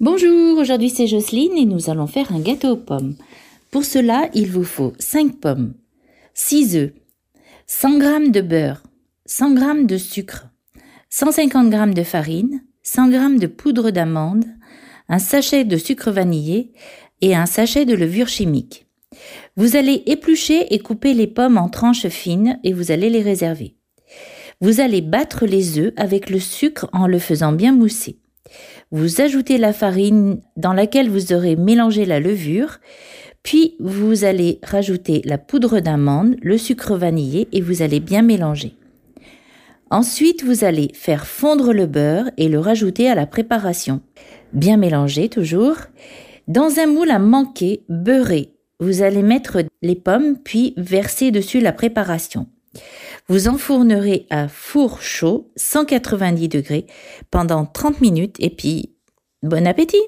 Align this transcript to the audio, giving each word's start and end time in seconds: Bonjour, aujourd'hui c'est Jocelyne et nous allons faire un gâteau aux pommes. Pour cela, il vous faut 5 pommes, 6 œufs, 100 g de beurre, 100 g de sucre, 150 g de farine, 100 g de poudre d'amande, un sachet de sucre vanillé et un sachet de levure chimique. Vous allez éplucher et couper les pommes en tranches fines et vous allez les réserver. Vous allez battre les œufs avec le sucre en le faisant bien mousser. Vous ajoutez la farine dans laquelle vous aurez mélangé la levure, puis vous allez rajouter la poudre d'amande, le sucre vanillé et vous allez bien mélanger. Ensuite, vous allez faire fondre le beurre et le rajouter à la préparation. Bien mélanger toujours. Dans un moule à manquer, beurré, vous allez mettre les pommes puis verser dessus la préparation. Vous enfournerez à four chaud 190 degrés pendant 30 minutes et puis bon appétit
Bonjour, 0.00 0.56
aujourd'hui 0.56 0.88
c'est 0.88 1.06
Jocelyne 1.06 1.58
et 1.58 1.66
nous 1.66 1.90
allons 1.90 2.06
faire 2.06 2.32
un 2.32 2.40
gâteau 2.40 2.70
aux 2.70 2.76
pommes. 2.76 3.16
Pour 3.70 3.84
cela, 3.84 4.30
il 4.32 4.50
vous 4.50 4.64
faut 4.64 4.94
5 4.98 5.38
pommes, 5.38 5.74
6 6.32 6.76
œufs, 6.76 6.92
100 7.66 8.00
g 8.00 8.30
de 8.30 8.40
beurre, 8.40 8.82
100 9.26 9.56
g 9.58 9.84
de 9.84 9.98
sucre, 9.98 10.46
150 11.10 11.70
g 11.70 11.92
de 11.92 12.02
farine, 12.02 12.62
100 12.82 13.10
g 13.10 13.38
de 13.40 13.46
poudre 13.46 13.90
d'amande, 13.90 14.46
un 15.10 15.18
sachet 15.18 15.64
de 15.64 15.76
sucre 15.76 16.10
vanillé 16.10 16.72
et 17.20 17.36
un 17.36 17.44
sachet 17.44 17.84
de 17.84 17.94
levure 17.94 18.28
chimique. 18.28 18.86
Vous 19.56 19.76
allez 19.76 20.02
éplucher 20.06 20.72
et 20.72 20.78
couper 20.78 21.12
les 21.12 21.26
pommes 21.26 21.58
en 21.58 21.68
tranches 21.68 22.08
fines 22.08 22.58
et 22.64 22.72
vous 22.72 22.90
allez 22.90 23.10
les 23.10 23.20
réserver. 23.20 23.76
Vous 24.62 24.80
allez 24.80 25.02
battre 25.02 25.44
les 25.44 25.78
œufs 25.78 25.92
avec 25.98 26.30
le 26.30 26.40
sucre 26.40 26.88
en 26.94 27.06
le 27.06 27.18
faisant 27.18 27.52
bien 27.52 27.72
mousser. 27.72 28.16
Vous 28.90 29.20
ajoutez 29.20 29.58
la 29.58 29.72
farine 29.72 30.40
dans 30.56 30.72
laquelle 30.72 31.10
vous 31.10 31.32
aurez 31.32 31.56
mélangé 31.56 32.04
la 32.04 32.20
levure, 32.20 32.78
puis 33.42 33.76
vous 33.80 34.24
allez 34.24 34.58
rajouter 34.62 35.22
la 35.24 35.38
poudre 35.38 35.80
d'amande, 35.80 36.36
le 36.42 36.58
sucre 36.58 36.96
vanillé 36.96 37.48
et 37.52 37.60
vous 37.60 37.82
allez 37.82 38.00
bien 38.00 38.22
mélanger. 38.22 38.74
Ensuite, 39.90 40.44
vous 40.44 40.62
allez 40.62 40.90
faire 40.94 41.26
fondre 41.26 41.72
le 41.72 41.86
beurre 41.86 42.30
et 42.36 42.48
le 42.48 42.60
rajouter 42.60 43.08
à 43.08 43.16
la 43.16 43.26
préparation. 43.26 44.00
Bien 44.52 44.76
mélanger 44.76 45.28
toujours. 45.28 45.76
Dans 46.46 46.78
un 46.78 46.86
moule 46.86 47.10
à 47.10 47.18
manquer, 47.18 47.82
beurré, 47.88 48.52
vous 48.78 49.02
allez 49.02 49.22
mettre 49.22 49.58
les 49.82 49.96
pommes 49.96 50.38
puis 50.38 50.74
verser 50.76 51.30
dessus 51.30 51.60
la 51.60 51.72
préparation. 51.72 52.46
Vous 53.28 53.48
enfournerez 53.48 54.26
à 54.30 54.48
four 54.48 55.02
chaud 55.02 55.50
190 55.56 56.48
degrés 56.48 56.86
pendant 57.30 57.66
30 57.66 58.00
minutes 58.00 58.36
et 58.38 58.50
puis 58.50 58.94
bon 59.42 59.66
appétit 59.66 60.02